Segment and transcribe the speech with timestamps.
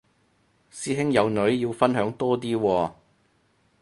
[0.71, 2.91] 師兄有女要分享多啲喎